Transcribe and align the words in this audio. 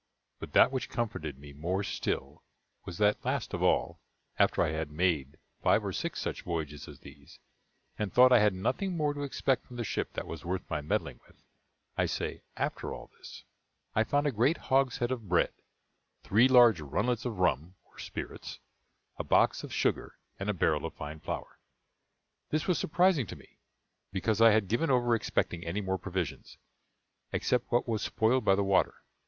But 0.39 0.53
that 0.53 0.71
which 0.71 0.89
comforted 0.89 1.37
me 1.37 1.53
more 1.53 1.83
still 1.83 2.43
was 2.85 2.97
that 2.97 3.23
last 3.23 3.53
of 3.53 3.61
all, 3.61 4.01
after 4.39 4.63
I 4.63 4.71
had 4.71 4.89
made 4.89 5.37
five 5.61 5.85
or 5.85 5.93
six 5.93 6.19
such 6.19 6.41
voyages 6.41 6.87
as 6.87 7.01
these, 7.01 7.37
and 7.99 8.11
thought 8.11 8.31
I 8.31 8.39
had 8.39 8.55
nothing 8.55 8.97
more 8.97 9.13
to 9.13 9.21
expect 9.21 9.63
from 9.63 9.75
the 9.75 9.83
ship 9.83 10.13
that 10.13 10.25
was 10.25 10.43
worth 10.43 10.67
my 10.71 10.81
meddling 10.81 11.19
with 11.27 11.43
I 11.97 12.07
say, 12.07 12.41
after 12.57 12.95
all 12.95 13.11
this, 13.15 13.43
I 13.93 14.03
found 14.03 14.25
a 14.25 14.31
great 14.31 14.57
hogshead 14.57 15.11
of 15.11 15.29
bread, 15.29 15.53
three 16.23 16.47
large 16.47 16.81
runlets 16.81 17.23
of 17.23 17.37
rum, 17.37 17.75
or 17.85 17.99
spirits, 17.99 18.57
a 19.19 19.23
box 19.23 19.63
of 19.63 19.71
sugar, 19.71 20.17
and 20.39 20.49
a 20.49 20.53
barrel 20.55 20.83
of 20.87 20.95
fine 20.95 21.19
flour; 21.19 21.59
this 22.49 22.65
was 22.67 22.79
surprising 22.79 23.27
to 23.27 23.35
me, 23.35 23.59
because 24.11 24.41
I 24.41 24.49
had 24.49 24.67
given 24.67 24.89
over 24.89 25.13
expecting 25.13 25.63
any 25.63 25.79
more 25.79 25.99
provisions, 25.99 26.57
except 27.31 27.71
what 27.71 27.87
was 27.87 28.01
spoiled 28.01 28.43
by 28.43 28.55
the 28.55 28.63
water. 28.63 29.03